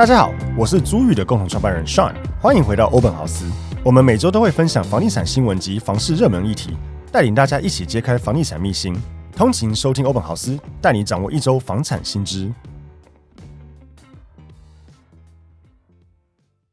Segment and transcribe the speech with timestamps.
[0.00, 3.44] 大家好，我是租宇的共同创办人 Sean，欢迎回到欧本豪斯。
[3.84, 6.74] 我们每周都会分享房地产新闻及房市热门议题，
[7.12, 8.98] 带领大家一起揭开房地产秘辛。
[9.36, 12.50] 通勤收听欧本豪斯，带你掌握一周房产新知。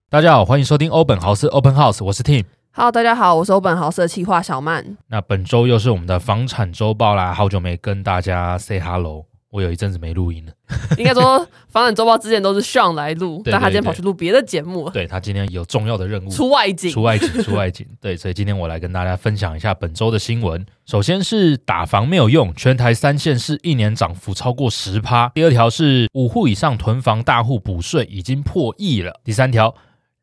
[0.10, 2.46] 大家好，欢迎收听欧本豪斯 Open House，我是 Tim。
[2.72, 4.96] Hello，大家好，我是欧本豪斯的企划小曼。
[5.08, 9.26] 那本周又是我们的房产周报啦，好久没跟大家 say hello。
[9.50, 10.52] 我有一阵子没录音了，
[10.98, 14.90] 应该说房产周报之前都是 Sean 来录，但他今天跑去录别的节目。
[14.90, 17.88] 对，他今天有重要的任务，出外景，出外景，出外景。
[18.02, 20.66] 对，所以今天我来跟大家分享一下本周的新闻。
[20.86, 25.30] 首先是打房没有用，全台三线市一年涨幅超过十趴。
[25.34, 29.22] 第二条是五户以上囤房大户补税已经破亿了。
[29.24, 29.74] 第三条，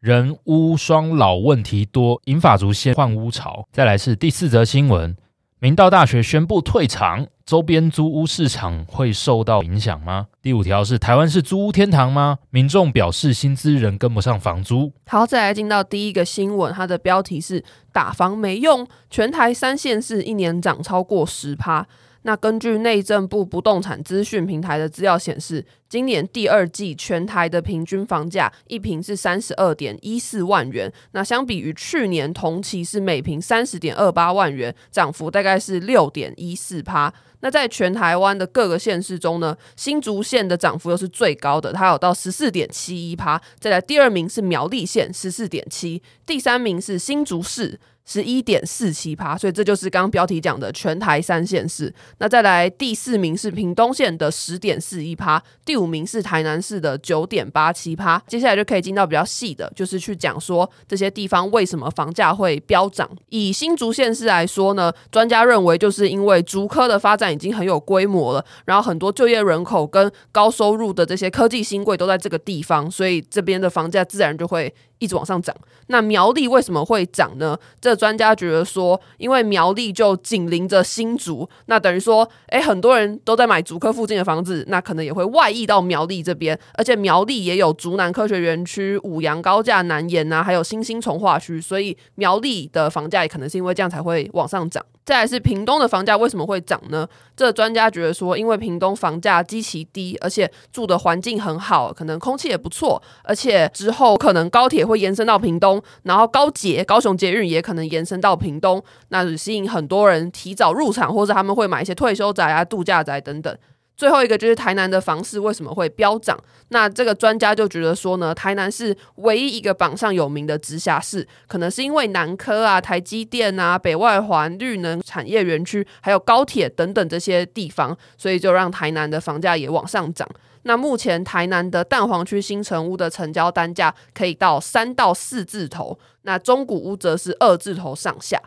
[0.01, 3.67] 人屋双老问题多，银发族先换屋潮。
[3.73, 5.17] 再来是第四则新闻。
[5.61, 10.29] 明道大学宣布退场，周边租屋市场会受到影响吗？
[10.41, 12.39] 第五条是台湾是租屋天堂吗？
[12.49, 14.91] 民众表示薪资仍跟不上房租。
[15.07, 21.87] 好，再来进到第一个新闻，它的标题是打房没用，全台三线市一年涨超过十趴。
[22.27, 37.13] 那根据内政部不动产资讯平台的资料显示，今年第二季全台的平均房价一平是三十二点一四万元，那相比于去年同期是每平三十点二八万元，涨幅大概是六点一四趴。
[37.41, 43.39] 那在全台湾的各个县市中呢，新竹县的涨幅又是最高的，它有到十四点七一趴。
[43.59, 47.79] 再来第二名是苗栗县十四点七，第三名是新竹市。
[48.07, 51.93] 十一点四七趴，所以这就是刚刚标题讲的全台三县市。
[52.19, 58.23] 那再来第四名是屏东县的十点四一趴，第五名是台南市的九点八七趴。
[58.27, 63.09] 接下来就可以进到比较细的，就是去讲说这些地方为什么房价会飙涨。
[63.31, 74.75] 以新竹县市来说呢，专家认为就是因为竹科的发展已经很有规模了，然后很多就业人口跟高收入的这些科技新贵都在这个地方，所以这边的房价自然就会。
[75.05, 75.55] 一直往上涨，
[75.89, 77.57] 那苗栗为什么会涨呢？
[77.81, 94.85] 这专家觉得说，因为苗栗就紧邻着新竹，那等于说，诶，很多人都在买竹科附近的房子，那可能也会外溢到苗栗这边，而且苗栗也有竹南科学园区、五羊高架南延啊，还有新兴从化区，所以苗栗的房价也可能是因为这样才会往上涨。
[95.05, 97.07] 再来是屏东的房价为什么会涨呢？
[97.37, 113.55] 这专家觉得说，因为屏东房价极其低，而且住的环境很好，可能空气也不错，而且之后可能高铁会延伸到屏东，然后高捷、高雄捷运也可能延伸到屏东，那就吸引很多人提早入场，或者他们会买一些退休宅啊、度假宅等等。
[113.97, 116.39] 最后一个就是台南的房市为什么会飙涨？
[116.69, 130.29] 那这个专家就觉得说呢，台南是唯一一个榜上有名的直辖市，可能是因为南科啊、台积电啊、北外环、绿能产业园区，还有高铁等等这些地方，所以就让台南的房价也往上涨。
[130.67, 138.41] 那目前台南的蛋黄区新成屋的成交单价可以到三到四字头，那中古屋则是二字头上下。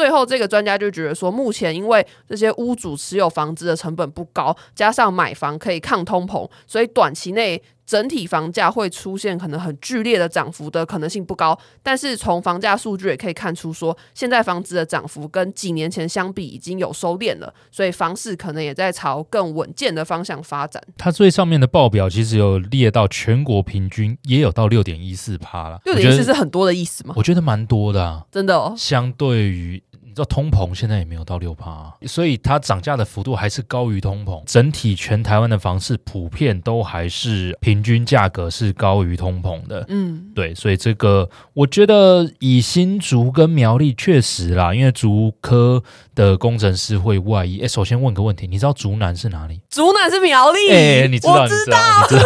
[0.00, 11.58] 最后，这个专家就觉得说，目前因为这些屋主持有房子的成本不高，加上买房可以抗通膨，所以短期内整体房价会出现可能很剧烈的涨幅的可能性不高。
[11.82, 20.82] 但是从房价数据也可以看出，说现在房子的涨幅跟几年前相比已经有收敛了，所以房市可能也在朝更稳健的方向发展。
[20.96, 27.12] 它最上面的报表其实有列到全国平均也有到六点一四趴了，六点一四是很多的意思吗？
[27.18, 29.82] 我觉得蛮多的啊，真的哦，相对于。
[30.20, 34.42] 你知道通膨现在也没有到六趴啊，所以它涨价的幅度还是高于通膨。
[34.44, 39.86] 整体全台湾的房市普遍都还是平均价格是高于通膨的。
[39.88, 45.82] 嗯，对，所以这个我觉得以新竹跟苗栗确实啦，因为竹科
[46.14, 47.60] 的工程师会外移。
[47.60, 49.62] 哎，首先问个问题，你知道竹南是哪里？
[49.70, 50.70] 竹南是苗栗。
[50.70, 51.44] 哎，你知道？
[51.44, 51.78] 我知道。
[52.10, 52.24] 可是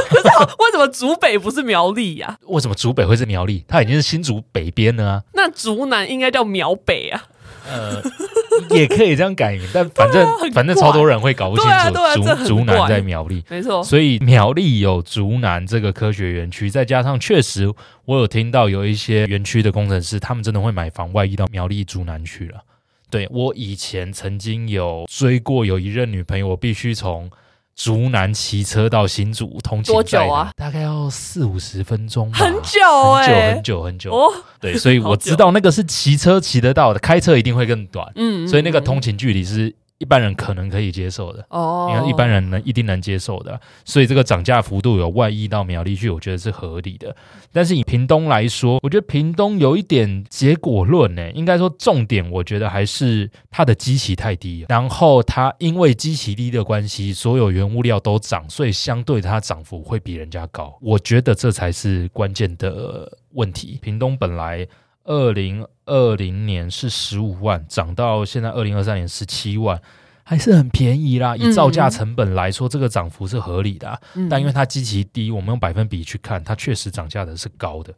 [0.58, 2.37] 为什么竹北不是苗栗呀？
[2.46, 3.64] 为什么竹北会是苗栗？
[3.69, 5.23] 它已经是新竹北边了啊。
[5.35, 7.23] 那竹南应该叫苗北啊。
[7.67, 8.03] 呃，
[8.71, 13.83] 也可以这样改名，但反正、啊、反正超多人会搞不清楚竹竹南在苗栗，没错。
[13.83, 17.73] 所以苗栗有竹南这个科学园区，再加上确实
[18.05, 22.63] 我有听到有一些园区的工程师，他们真的会买房外移到苗栗竹南去了。
[23.11, 27.31] 对，我以前曾经有追过有一任女朋友，我必须从
[27.76, 30.50] 竹南骑车到新竹通勤，多久啊？
[30.56, 32.81] 大概要四五十分钟，很久
[33.12, 34.12] 哎、欸，很久很久很久。
[34.12, 38.11] 哦，对，所以我知道那个是骑车骑得到的，开车一定会更短。
[38.17, 39.75] 嗯，所以那个通勤距离是。
[39.99, 47.14] 一般人可能可以接受的哦，你看一般人能一定能接受的，所以这个涨价幅度有外溢到苗栗去，我觉得是合理的。
[47.52, 60.76] 但是以屏东来说，我觉得屏东有一点结果论呢，应该说重点，我觉得还是它的基期太低，然后它因为基期低的关系，所有原物料都涨，所以相对它涨幅会比人家高。
[60.81, 63.79] 我觉得这才是关键的问题。
[63.81, 64.67] 屏东本来。
[65.05, 69.81] 二零二零年是十五万，涨到现在二零二三年十七万，
[70.23, 71.37] 还是很便宜啦。
[71.37, 74.01] 以造价成本来说，嗯、这个涨幅是合理的、啊。
[74.15, 77.93] 嗯、但因为它基期低，我们用百分比去看，它确实涨价的是高的。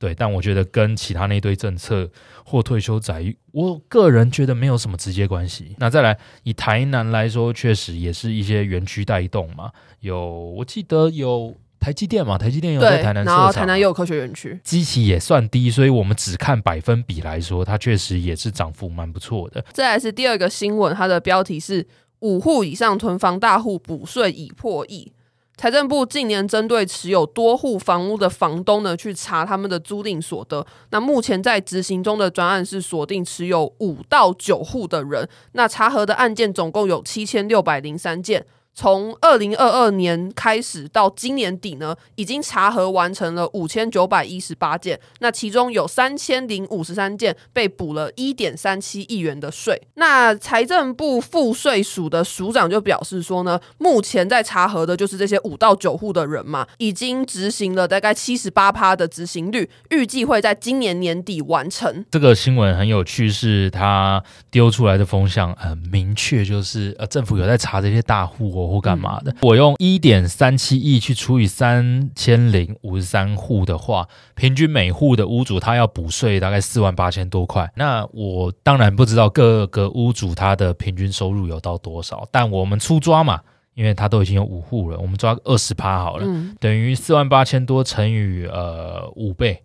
[0.00, 2.10] 对，但我觉得跟其他那堆政策
[2.44, 5.74] 或退休宅，我个人觉得没有什么直接关系。
[5.78, 9.70] 那再来以台南来说，确实也是一些园区带动嘛。
[10.00, 11.56] 有，我记得有。
[11.80, 19.64] 台积电嘛，台积电有在台南设厂，然后台南也有科学园区，基期也算低，所以我们只看百分比来说，它确实也是涨幅蛮不错的。
[19.72, 21.86] 再来是第二个新闻，它的标题是
[22.20, 25.12] 五户以上囤房大户补税已破亿。
[25.56, 30.64] 财政部近年针对持有多户房屋的房东呢，去查他们的租赁所得。
[30.90, 38.46] 那目前在执行中的专案是锁定持有五到九户的人，那查核的案件总共有七千六百零三件。
[38.78, 49.82] 从二零二二年开始到今年底呢，已经查核完成了五千九百一十八件，那其中有三千零五十三件被补了一点三七亿元的税。
[49.94, 62.04] 那财政部赋税署的署长就表示说呢，目前在查核的就是这些五到九户的人嘛，已经执行了大概七十八趴的执行率，预计会在今年年底完成。
[62.12, 64.22] 这个新闻很有趣，是他
[64.52, 68.67] 丢出来的风向很明确，就是呃政府有在查这些大户哦。
[68.68, 69.34] 或干嘛的？
[69.42, 77.70] 我用一点三七亿去除以三千零五十三户的话，平均每户的屋主他要补税大概四万八千多块。
[77.76, 83.40] 那我当然不知道各个屋主他的平均收入有到多少，但我们粗抓嘛，
[83.74, 89.62] 因为他都已经有五户了，我们抓二十趴好了，嗯、等于四万八千多乘以呃五倍，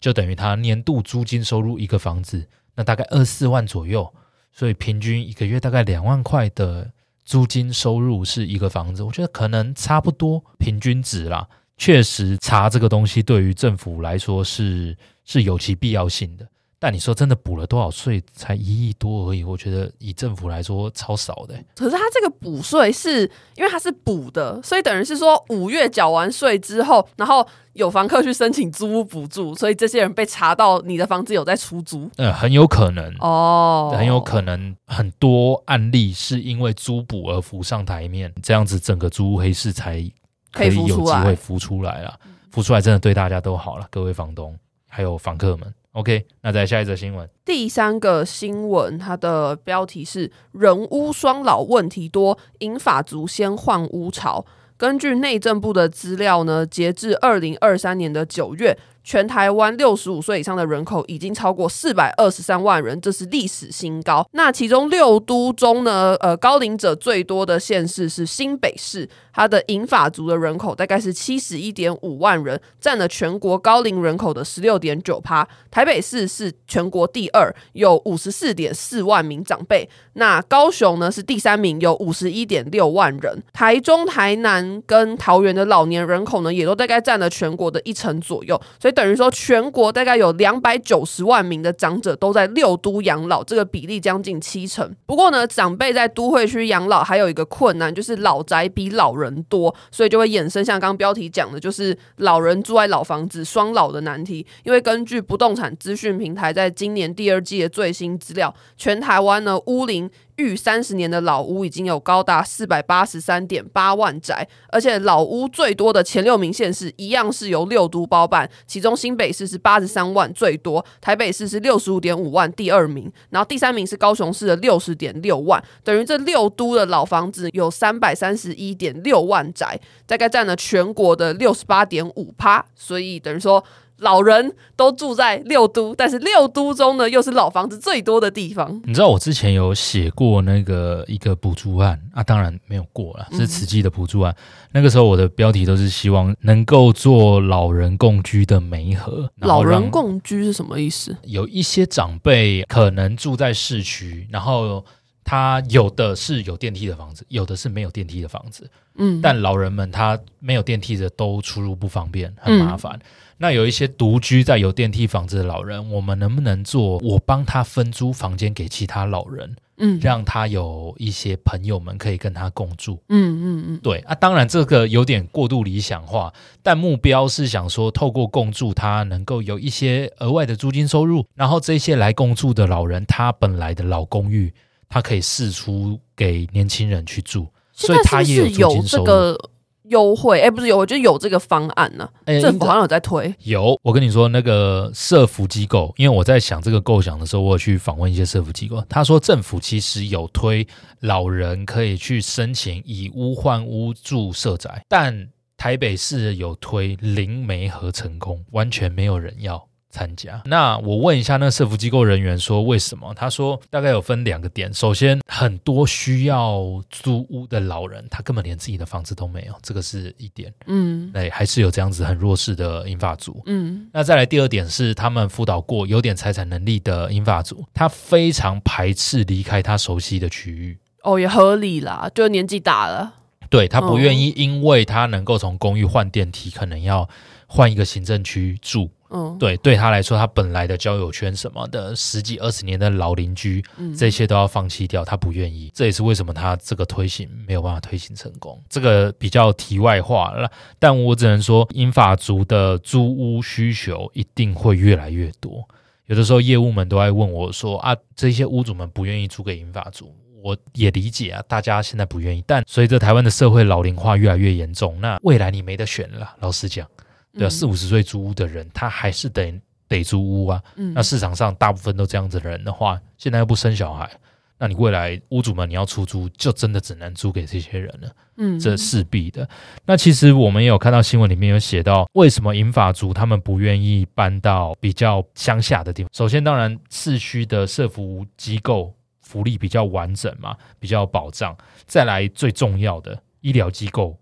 [0.00, 4.12] 就等于他年度租金收入一个房子，那大概二十四万左右，
[4.52, 6.90] 所以平均一个月大概两万块的。
[7.24, 11.48] 租金收入是一个房子，我觉得可能差不多平均值啦。
[11.78, 16.46] 确实查这个东西对于政府来说是是有其必要性的。
[16.84, 18.20] 但你说真的补了多少税？
[18.32, 21.54] 才一亿多而已，我觉得以政府来说超少的。
[21.76, 23.20] 可是他这个补税是
[23.54, 32.10] 因为他是补的，所以等于是说五月缴完税之后，然后有房客去申请租屋补助，所以这些人被查到你的房子有在出租。
[32.16, 40.04] 嗯，很有可能哦，很有可能很多案例是因为租补而浮上台面，这样子整个租屋黑市才
[40.50, 42.18] 可以有机会浮出来了。
[42.50, 44.58] 浮出来真的对大家都好了，各位房东
[44.88, 45.72] 还有房客们。
[45.92, 47.28] OK，那再下一则新闻。
[47.44, 54.44] 第三个新闻，它的标题是“人屋双老问题多，银发族先换乌巢”。
[54.78, 58.76] 根据内政部的资料呢，截至二零二三年的九月。
[59.04, 64.26] 全台湾六十五岁以上的人口已经超过四百二十三万人，这是历史新高。
[64.32, 75.46] 那其中六都中呢，呃，高龄者最多的县市是新北市，它的银发族的人口大概是七十一点五万人，占了全国高龄人口的十六点九趴。
[75.70, 79.88] 台北市是全国第二，有五十四点四万名长辈。
[80.14, 83.42] 那高雄呢是第三名，有五十一点六万人。
[83.52, 88.91] 台中、台南跟桃园的老年人口呢，也都大概占了全国的一成左右，所以。
[88.92, 94.94] 等于说，全国大概有两百九十万名的长者都在六都养老，这个比例将近七成。
[95.06, 104.46] 不过呢，长辈在都会区养老还有一个困难，就是老宅比老人多，所以就会衍生像刚刚标题讲的，就是老人住在老房子双老的难题。
[104.64, 110.10] 因为根据不动产资讯平台在今年第二季的最新资料，全台湾呢屋龄。
[110.42, 133.62] 逾三十年的老屋已经有高达四百八十三点八万宅，而且老屋最多的前六名县市一样是由六都包办，其中新北市是八十三万最多，台北市是六十五点五万第二名，然后第三名是高雄市的六十点六万，等于这六都的老房子有三百三十一点六万宅，大概占了全国的六十八点五趴，所以等于说。
[134.02, 138.80] 老人都住在六都，但是六都中呢，又是老房子最多的地方。
[138.84, 144.32] 你知道我之前有写过那个一个补助案啊，当然没有过了，是慈济的补助案。
[144.32, 144.42] 嗯、
[144.72, 149.30] 那个时候我的标题都是希望能够做老人共居的媒合。
[149.36, 151.16] 老人共居是什么意思？
[151.22, 154.84] 有一些长辈可能住在市区，然后
[155.24, 158.70] 他有的是有电梯的房子，有的是没有电梯的房子。
[158.96, 162.94] 嗯，但老人们他没有电梯的都出入不方便，很麻烦。
[162.94, 163.06] 嗯
[163.38, 166.98] 那有一些独居在有电梯房子的老人，我们能不能做？
[166.98, 184.54] 我帮他分租房间给其他老人，嗯，让他有一些朋友们可以跟他共住，嗯嗯嗯，对啊，当然这个有点过度理想化，但目标是想说，透过共住，他能够有一些额外的租金收入，然后这些来共住的老人，他本来的老公寓，
[184.92, 189.38] 他可以试出给年轻人去住，所以他也有租金收入。
[189.86, 192.26] 优惠哎，欸、不是有，我就有这个方案呢、啊。
[192.26, 193.34] 欸、政府好像有在推。
[193.40, 200.66] 有，我跟你说，那个社福机构，因为我在想这个构想的时候，我有去访问一些社福机构，他说政府其实有推
[201.00, 209.62] 老人可以去申请以屋换屋住社宅，但台北市有推零媒合成功，完全没有人要。
[209.92, 210.42] 参加。
[210.46, 213.12] 那我问一下那个社福机构人员说为什么？
[213.14, 214.72] 他说大概有分两个点。
[214.72, 220.52] 首先，很多需要租屋的老人，他根本连自己的房子都没有，这个是一点。
[220.66, 223.42] 嗯，哎，还是有这样子很弱势的英法族。
[223.44, 230.78] 嗯，那再来第二点是，他们辅导过有点财产能力的英法族，他非常排斥离开他熟悉的区域。
[231.02, 233.12] 哦，也合理啦，就年纪大了，
[233.50, 237.06] 对，他不愿意，因为他能够从公寓换电梯，可能要
[237.46, 238.88] 换一个行政区住。
[239.12, 245.70] 嗯，对，对他来说，他本来的交友圈什么的，十几二十年的老邻居，嗯、这些都要放弃掉，他不愿意。
[245.74, 248.58] 这也是为什么他这个推行没有办法推行成功。
[248.68, 255.62] 这个比较题外话了，但我只能说，英法族的租屋需求一定会越来越多。
[256.06, 262.42] 有的时候业务们都爱问我说啊，这些屋主们不愿意租给英法族，我也理解啊，大家现在不愿意。
[262.46, 266.86] 但随着台湾的社会老龄化越来越严重，那未来你没得选了，老实讲。
[267.34, 269.52] 对啊，四五十岁租屋的人，他还是得
[269.88, 270.62] 得租屋啊。
[270.76, 274.10] 嗯，那市场上大部分都这样子的人的话，现在又不生小孩，
[274.58, 278.10] 那你未来屋主们你要出租，就真的只能租给这些人了。
[278.36, 279.48] 嗯，这势必的。
[279.84, 286.10] 那其实我们也有看到新闻里面有写到，为什么银发族他们不愿意搬到比较乡下的地方？
[286.12, 291.56] 首先，当然市区的社福机构福利比较完整嘛，比较有保障。
[291.86, 294.18] 再来最重要的医疗机构。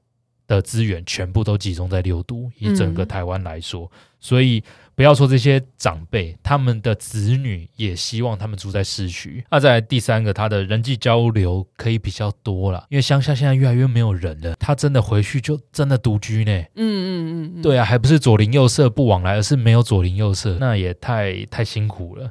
[0.56, 4.62] 的资源全部都集中在六都，以整个台湾来说，嗯、所以
[4.94, 9.44] 不要说这些长辈，他们的子女也希望他们住在市区。
[9.50, 16.52] 那再来第三个，他的人际交流可以比较多了，因为乡下现在越来越没有人了，他真的回去就真的独居呢。
[16.74, 22.30] 嗯嗯嗯，对啊，还不是左邻右舍不往来，而是没有左邻右舍，那也太太辛苦了。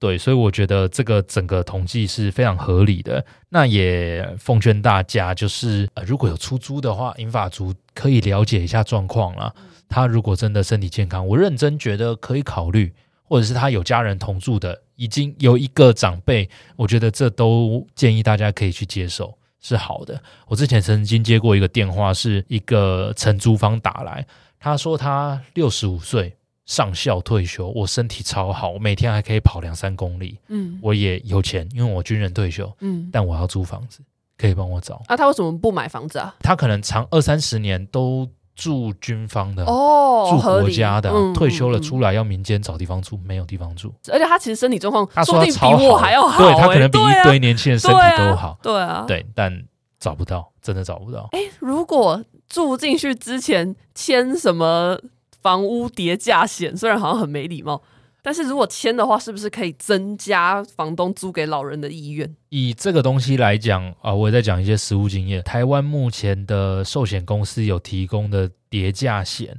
[0.00, 3.22] 对，所以我觉得这个整个统计是非常合理的。
[3.50, 9.54] 那也奉劝大家，就是呃，如果有出租的话，银发族可以了解一下状况啦。
[9.90, 12.90] 他如果真的身体健康，我认真觉得可以考虑，
[13.24, 20.18] 或者是他有家人同住的，已经有一个长辈，我觉得这都建议大家可以去接受，是好的。
[20.46, 24.26] 我之前曾经接过一个电话，是一个承租方打来，
[24.58, 26.34] 他说他六十五岁。
[26.70, 30.38] 上校退休，我身体超好，我每天还可以跑两三公里。
[30.46, 32.72] 嗯，我也有钱，因为我军人退休。
[32.78, 33.98] 嗯，但我要租房子，
[34.38, 35.02] 可以帮我找。
[35.08, 36.32] 那、啊、他为什么不买房子啊？
[36.38, 38.24] 他可能长二三十年都
[38.54, 43.92] 住军方的哦，住国家的，嗯、退休了出来要民间找地方住，没有地方住。
[44.12, 46.54] 而且他其实身体状况，他说他超好，比我还要好、欸。
[46.54, 48.56] 对，他可能比一堆年轻人身体都好。
[48.62, 49.64] 对啊，对啊，对，但
[49.98, 51.28] 找不到，真的找不到。
[51.32, 54.96] 哎，如果住进去之前签什么？
[55.42, 57.82] 房屋叠价险虽然好像很没礼貌，
[58.22, 62.36] 但是如果签的话，是不是可以增加房东租给老人的意愿？
[62.50, 65.42] 以这个东西来讲啊，我也在讲一些实务经验。
[65.42, 69.56] 台湾目前的寿险公司有提供的叠价险，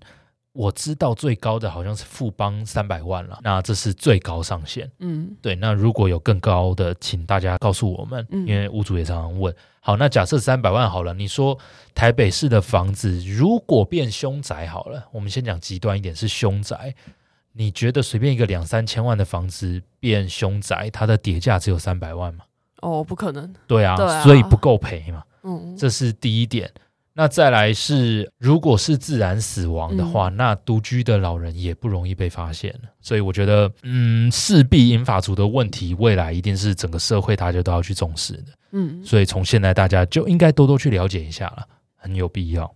[0.54, 4.92] 我知道最高的好像是富邦三百万了，那这是最高上限。
[5.00, 5.56] 嗯，对。
[5.56, 9.56] 那如果有更高的，请大家告诉我们，因为屋主也常常问。
[9.80, 11.58] 好，那假设三百万好了，你说
[11.96, 16.94] 台北市的房子如果变凶宅好了，我们先讲极端一点是凶宅，
[17.54, 22.44] 你觉得随便一个两三千万的房子变凶宅，它的叠价只有三百万吗？
[22.82, 23.54] 哦，不可能。
[23.68, 25.24] 对啊，对啊，所以不够赔嘛。
[25.44, 26.70] 嗯，这是第一点。
[27.14, 32.74] 那再来是，如果是自然死亡的话，嗯、那独居的老人也不容易被发现。
[33.02, 38.46] 所以我觉得，嗯，势必银发族的问题，未来一定是整个社会大家都要去重视的。
[38.72, 42.74] 嗯，所以从现在大家就应该多多去了解一下了，很有必要。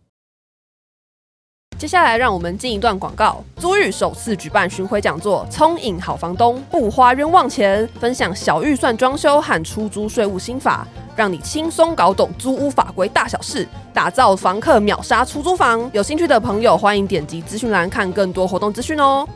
[1.77, 3.43] 接下来让我们进一段广告。
[3.57, 15.89] 租寓首次举办巡回讲座，聪颖好房东不花冤枉钱，分享小预算装修和出租税务心法，让你轻松搞懂租屋法规大小事，打造房客秒杀出租房。
[15.93, 19.27] 有兴趣的朋友，欢迎点击资讯栏看更多活动资讯哦。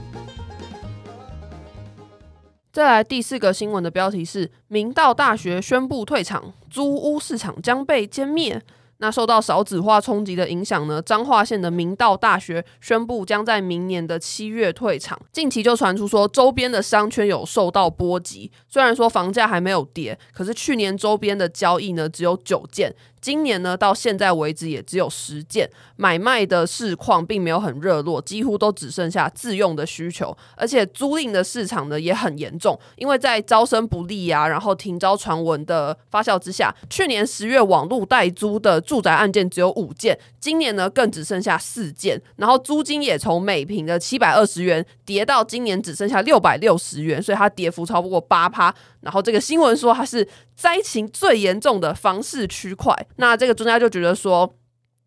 [2.72, 8.62] 再来第四个新闻的标题是：明道大学宣布退场，租屋市场将被歼灭。
[9.00, 15.20] 那受到少子化冲击的影响呢，彰化县的明道大学宣布将在明年的七月退场。
[15.32, 18.52] 近期就传出说，周边的商圈有受到波及。
[18.68, 22.96] 虽然说房价还没有跌，可是去年周边的交易呢只有九件。
[23.22, 48.74] 今年呢，到现在为止也只有十件，买卖的市况并没有很热络，几乎都只剩下自用的需求，而且租赁的市场呢也很严重，因为在招生不利啊，然后停招传闻的发酵之下，去年十月网络代租的住宅案件只有五件，今年呢更只剩下四件，然后租金也从每平的七百二十元跌到今年只剩下六百六十元，所以它跌幅超过八趴。
[49.02, 52.94] 然后这个新闻说它是灾情最严重的房市区块。
[53.18, 54.54] 那这个专家就觉得说，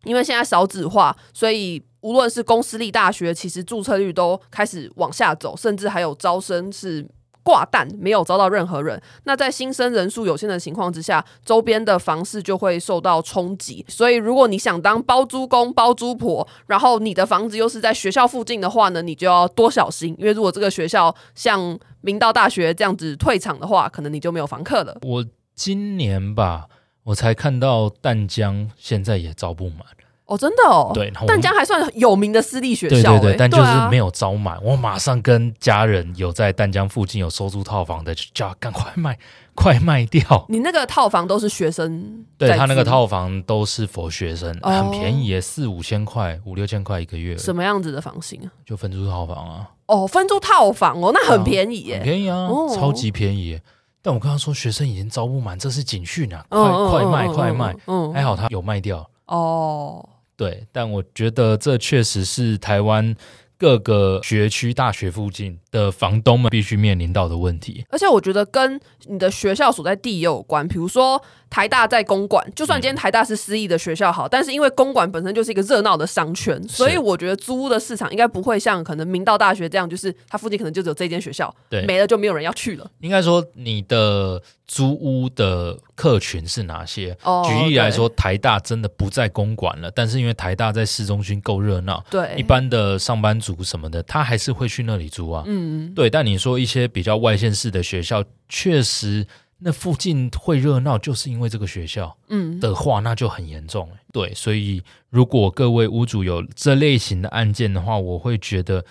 [0.03, 7.07] 因为现在少子化，所以无论是公私立大学，其实注册率都开始往下走，甚至还有招生是
[7.41, 9.01] 挂蛋，没有招到任何人。
[9.23, 13.85] 那在新生人数有限的情况之下，周边的房市就会受到冲击。
[13.89, 24.97] 所以，如果你想当包租公、包租婆，然后你的房子又是在学校附近的话呢，你就要多小心，因为如果这个学校像明道大学这样子退场的话，可能你就没有房客了。
[25.01, 26.67] 我今年吧，
[27.03, 29.79] 我才看到淡江现在也招不满。
[30.25, 34.55] 哦，真的哦，对，淡江还算有名的私立学校，对对对，但就是没有招满。
[34.55, 39.19] 啊、我马上跟家人有在淡江附近有收租套房的，就叫赶快卖，
[39.53, 40.45] 快卖掉。
[40.47, 42.25] 你那个套房都是学生？
[42.39, 47.37] 对，他那个套房都是 for 学生，哦、很便宜耶，四五千块，五六千块一个月。
[47.37, 48.47] 什么样子的房型啊？
[48.65, 49.69] 就分租套房啊。
[49.87, 53.59] 哦，分租套房哦，那很便宜耶，很便宜啊，哦、超级便宜。
[54.03, 57.75] 但我刚刚说学生已经招不满，这是警讯啊，快、嗯、快卖、嗯、快卖。
[57.87, 59.09] 嗯，还好他有卖掉。
[59.25, 60.07] 哦。
[60.35, 63.15] 对，但我觉得这确实是台湾
[63.57, 67.85] 各个学区大学附近的房东们必须面临到的问题。
[67.89, 71.23] 而且我觉得跟你的学校所在地也有关，比如说。
[71.53, 82.89] 台大在公馆，就算今天台大是私立的学校好，嗯、但是因为公馆本身就是一个热闹的商圈，所以我觉得租屋的市场应该不会像可能明道大学这样，就是它附近可能就只有这间学校，对，没了就没有人要去了。
[83.01, 87.15] 应该说你的租屋的客群是哪些？
[87.21, 95.43] 哦、举例来说，台大真的不在公馆了，但是因为台大在市中心够热闹，对，一般的上班族什么的，他还是会去那里租啊。
[95.45, 96.09] 嗯，对。
[96.09, 99.27] 但你说一些比较外县市的学校，确实。
[99.63, 103.89] 那附近会热闹，就是因为这个学校，嗯的话，那就很严重。
[104.11, 108.83] 对，所以如果各位屋主有这类型的案件的话，我会觉得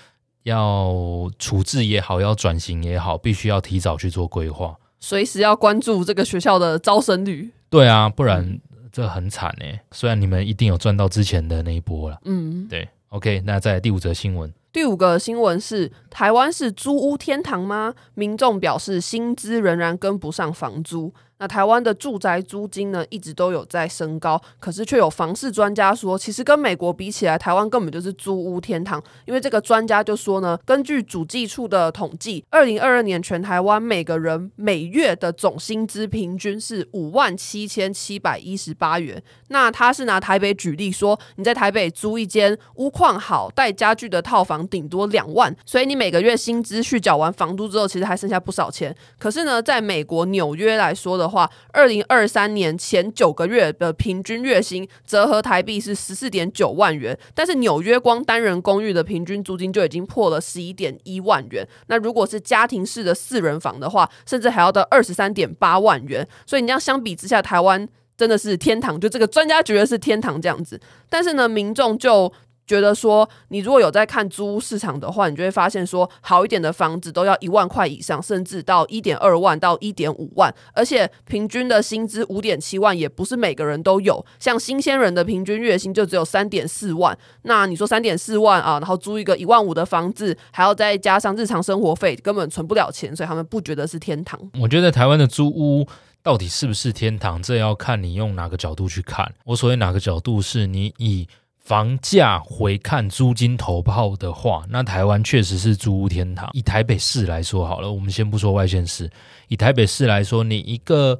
[0.44, 7.50] 要处置也好，要转型也好，必须要提早去做规划，随时要关注这个学校的招生率。
[7.68, 8.58] 对啊，不然
[8.90, 9.82] 这很惨哎。
[9.92, 12.88] 虽然你们一定有赚到之前的那一波了，嗯，对。
[13.08, 14.50] OK，那在第五则新闻。
[14.72, 17.94] 第五个新闻是：台湾是租屋天堂吗？
[18.14, 21.12] 民众表示薪资仍然跟不上房租。
[21.42, 29.02] 那台湾的住宅租金呢，一直都有在升高，可是却有房市专家说，其实跟美国比起来，台湾根本就是租屋天堂。
[29.24, 39.20] 因为这个专家就说呢，根据主计处的统计，二零二二年全台湾每个人每月的总薪资平均是五万七千七百一十八元。
[39.48, 48.94] 那他是拿台北举例说，你在台北租一间屋况好、带家具的套房，顶多两万，所以你每个月薪资去缴完房租之后，其实还剩下不少钱。
[49.18, 61.66] 可是呢，在美国纽约来说的话，二零二三年前九个月的平均月薪折合台币是十四点九万元，但是纽约光单人公寓的平均租金就已经破了十一点一万元。
[61.86, 66.24] 那如果是家庭式的四人房的话，甚至还要到二十三点八万元。
[66.46, 70.80] 所以你这样相比之下，台湾真的是天堂，就这个专家觉得是天堂这样子。
[71.08, 72.32] 但是呢，民众就。
[72.72, 84.24] 觉得说，你如果有在看租屋市场的话，你就会发现说，好一点的房子都要一万块以上，甚至到一点二万到一点五万，而且平均的薪资五点七万，也不是每个人都有。
[84.38, 94.40] 像新鲜人的平均月薪就只有三点四万，那你说三点四万啊，然后租一个一万五的房子，还要再加上日常生活费，根本存不了钱，所以他们不觉得是天堂。
[94.58, 95.87] 我觉得台湾的租屋
[96.22, 99.30] 到底是不是天堂，这要看你用哪个角度去看。
[99.44, 101.28] 我所谓哪个角度，是你以。
[101.72, 106.50] 房价回看租金投炮的话，那台湾确实是租屋天堂。
[106.52, 109.11] 以台北市来说好了，我们先不说外县市，
[109.48, 111.18] 以台北市来说，你一个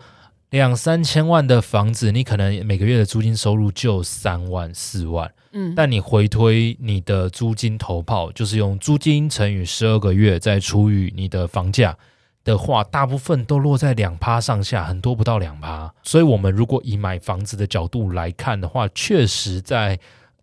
[0.51, 11.97] 两三千万的房子，你可能每个月的租金收入就三万四万，嗯，但你回推你的租金投炮，就是用租金乘以十二个月，再除以你的房价
[12.45, 15.91] 的话，大部分都落在两趴上下，很多不到两趴。
[16.03, 19.99] 所以，我们如果以买房子的角度来看的话，确实在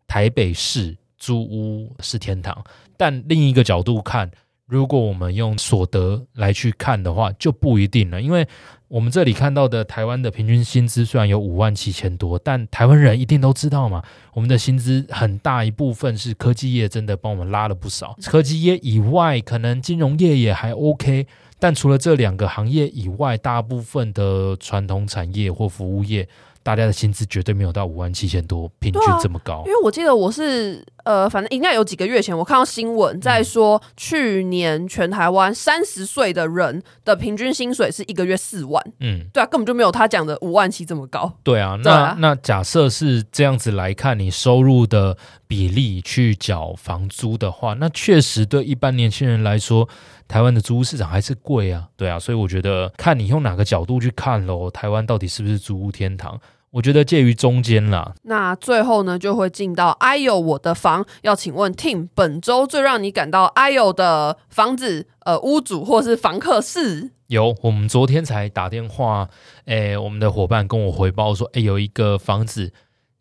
[0.10, 2.62] 台北市租屋是天堂。
[2.98, 4.30] 但另一个角度看，
[4.66, 8.22] 如果我们用所得来去看的话，就不一定了。
[8.22, 8.46] 因为
[8.90, 18.18] 我们这里看到的台湾的平均薪资虽然有五万七千多，但台湾人一定都知道嘛，我们的薪资很大一部分是科技业真的帮我们拉了不少。
[18.26, 21.28] 科技业以外，可能金融业也还 OK。
[21.62, 26.28] 但除了这两个行业以外，大部分的传统产业或服务业，
[26.70, 29.62] 大家的薪资绝对没有到五万七千多，平均这么高。
[29.62, 38.80] 啊，因为我记得我是呃，反正应该有几个月前，我看到新闻在说，去年全台湾三十岁的人的平均薪水是一个月四万。
[39.00, 41.34] 嗯，对啊，根本就没有他讲的五万七这么高。
[41.42, 49.90] 对啊，那啊那假设是这样子来看，你收入的比例去缴房租的话，那确实对一般年轻人来说，
[50.28, 51.88] 台湾的租屋市场还是贵啊。
[51.98, 56.40] 对啊，所以我觉得看你用哪个角度去看喽，台湾到底是不是租屋天堂？
[56.72, 58.14] 我觉得介于中间啦。
[58.24, 61.06] 那最后呢，就会进到哎呦我的房。
[61.24, 67.12] 要请问 Tim，本周最让你感到哎呦的房子，呃，屋主或是房客是？
[67.28, 69.30] 有，我们昨天才打电话，
[69.66, 72.72] 哎，我们的伙伴跟我回报说，哎，有一个房子，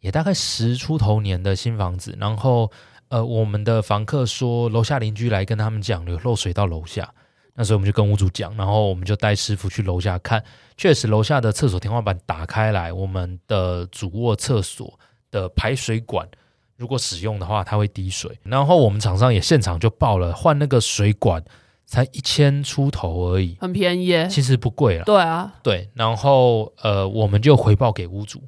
[0.01, 2.71] 也大概十出头年的新房子，然后，
[3.09, 7.13] 呃，我们的房客说，楼下邻居来跟他们讲，有漏水到楼下。
[7.61, 10.41] 那所以我们就跟屋主讲，然后我们就带师傅去楼下看，
[10.77, 14.97] 确实楼下的厕所天花板打开来，我们的主卧厕所
[15.33, 16.29] 的排水管
[16.77, 18.39] 如果使用的话，它会滴水。
[18.45, 21.43] 然后我们厂商也现场就报了，换那个水管
[21.85, 25.05] 才一千出头而已，很便宜耶，其实不贵了。
[25.05, 25.91] 对啊，对。
[25.95, 28.41] 然后呃，我们就回报给屋主，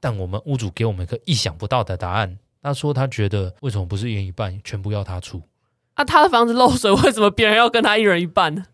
[0.00, 5.40] 但我们屋主给我们一个意想不到的答案，他说他觉得为什么不是一人一半，全部要他出？
[5.96, 8.64] 啊，他的房子漏水，为什么别人要跟他一人一半呢？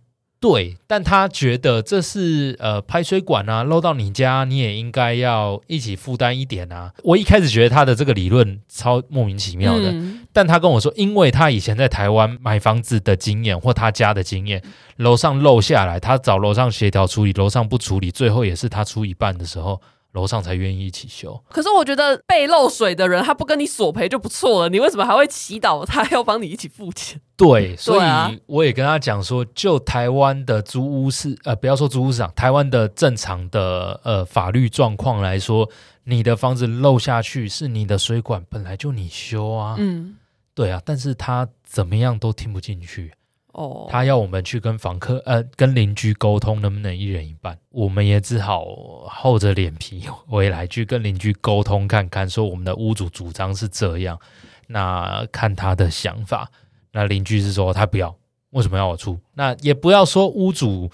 [0.41, 6.93] 对，但他觉得这是呃排水管啊，漏到你家，你也应该要一起负担一点啊。
[7.05, 14.61] 我一开始觉得他的这个理论超莫名其妙的，嗯、但他跟我说，因为他以前在台湾买房子的经验或他家的经验，
[14.97, 19.81] 楼上漏下来，他找楼上协调处理，楼上不处理，最后也是他出一半的时候。
[20.13, 27.21] 楼上才愿意一起修，可是我觉得被漏水的人他不跟你索赔就不错了，你为什么还会祈祷他要帮你一起付钱？
[27.37, 35.69] 对，所以我也跟他讲说，就台湾的租屋市，呃，不要说租屋市场，台湾的正常的呃法律状况来说，
[36.05, 40.17] 你的房子漏下去是你的水管本来就你修啊，嗯，
[40.55, 43.13] 对啊，但是他怎么样都听不进去。
[43.53, 47.59] 哦，他要我们去跟房客呃，跟邻居沟通，能不能一人一半？
[47.69, 48.65] 我们也只好
[49.07, 54.19] 厚着脸皮回来去跟邻居沟通看看，说我们的屋主主张是这样，
[54.67, 56.51] 那看他的想法。
[56.93, 58.15] 那邻居是说他不要，
[58.51, 59.19] 为什么要我出？
[59.35, 60.91] 那也不要说屋主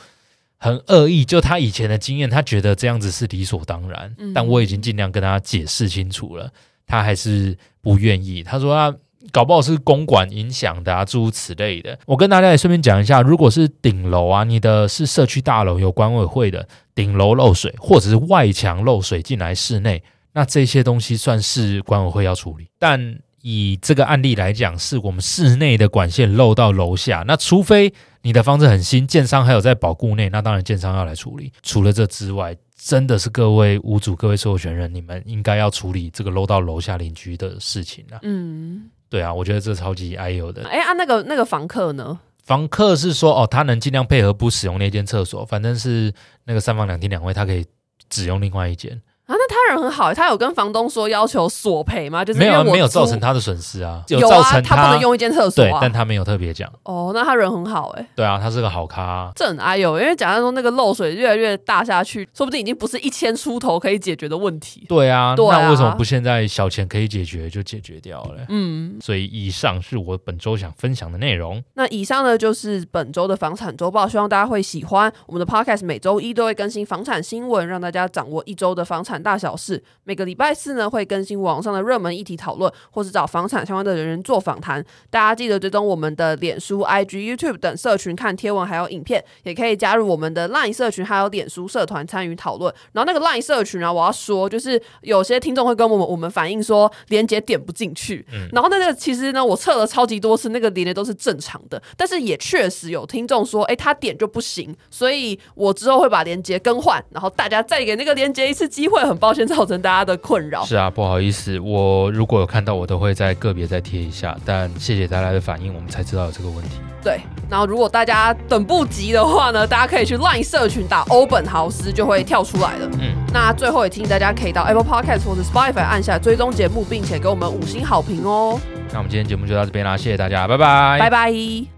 [0.57, 4.13] 很恶意，就他以前的经验，他觉得这样子是理所当然。
[4.19, 6.53] 嗯、但我已经尽量跟他解释清楚了，
[6.87, 8.43] 他还是不愿意。
[8.43, 8.99] 他说他。
[9.33, 11.99] 搞不好是公管影响的啊，诸如此类的。
[12.07, 20.03] 我跟大家也顺便讲一下，如果是顶楼啊，你的是社区大楼有管委会的顶楼漏水，或者是外墙漏水进来室内，
[20.33, 22.69] 那这些东西算是管委会要处理。
[22.79, 31.53] 但以这个案例来讲，是我们室内的管线漏到楼下，那除非你的房子很新，建商还有在保固内，那当然建商要来处理。
[31.63, 38.21] 除了这之外，真的是各位屋主、各位授权人，你们应该要处理这个漏到楼下邻居的事情啊。
[38.23, 38.89] 嗯。
[39.11, 40.69] 对啊，我觉得这超级哎呦的。
[40.69, 42.21] 哎啊，那个那个房客呢？
[42.45, 46.13] 房客是说哦，他能尽量配合不使用那间厕所，反正是
[46.45, 47.67] 那个三房两厅两卫，他可以
[48.09, 48.93] 只用另外一间。
[49.25, 52.25] 啊，那他人很好，他有跟房东说要求索赔吗？
[52.25, 56.71] 就是没有没有造成他的损失啊，有造成他，他不能用一间厕所，啊，对，但他没有特别讲。
[56.85, 58.09] 哦，那他人很好哎，欸。
[58.17, 59.33] 对啊，他是个好咖，啊。
[59.37, 64.85] 这很哎呦，因为假设说那个漏水越来越大下去，说不定已经不是一千出头可以解决的问题。
[64.89, 68.47] 对啊，对啊，那为什么不现在小钱可以解决就解决掉了？
[68.49, 71.63] 嗯，所以以上是我本周想分享的内容。
[71.75, 84.83] 那以上呢就是本周的房产周报，希望大家会喜欢我们的 Podcast，每周一都会更新房产新闻，让大家掌握一周的房产大小室，每个礼拜四呢会更新网上的热门议题讨论，或是找房产相关的人员做访谈。
[85.11, 92.73] 大家记得追踪我们的脸书、IG、YouTube 等社群看贴文，还有影片，也可以加入我们的 LINE 社群，还有脸书社团参与讨论。
[92.93, 98.25] 然后那个 LINE 社群啊，我要说，就是有些听众会跟我们我们反映说，连接点不进去。
[98.33, 98.49] 嗯。
[98.53, 104.77] 然后那个其实呢，我测了超级多次，那个连结都是正常的，但是也确实有听众说，哎，他点就不行。
[104.91, 108.99] 所以我之后会把连接更换，然后大家再给那个连接一次机会。
[109.09, 110.65] 很抱歉造成大家的困扰。
[110.65, 114.37] 是啊，不好意思，我如果有看到，我都会在个别再贴一下。
[114.45, 116.77] 但谢谢大家的反应，我们才知道有这个问题。
[117.03, 122.91] 对，然后如果大家等不及的话呢，大家可以去 LINE 社群打欧本豪斯就会跳出来了。
[123.01, 128.61] 嗯，那最后也提醒大家可以到 Apple Podcast 或者 Spotify 按下追踪节目，并且给我们五星好评哦。
[128.93, 131.78] 那我们今天节目就到这边啦，谢谢大家，拜拜，拜拜。